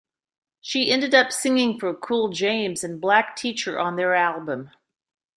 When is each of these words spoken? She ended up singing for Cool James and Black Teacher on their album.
She 0.61 0.89
ended 0.89 1.13
up 1.13 1.31
singing 1.31 1.77
for 1.79 1.93
Cool 1.93 2.29
James 2.29 2.83
and 2.83 2.99
Black 2.99 3.35
Teacher 3.35 3.77
on 3.79 3.97
their 3.97 4.15
album. 4.15 4.71